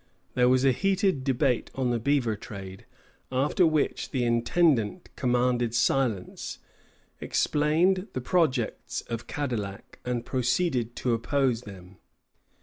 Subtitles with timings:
[0.33, 2.87] There was a heated debate on the beaver trade,
[3.31, 6.57] after which the intendant commanded silence,
[7.19, 11.97] explained the projects of Cadillac, and proceeded to oppose them.